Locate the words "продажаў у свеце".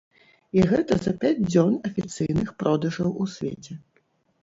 2.65-3.83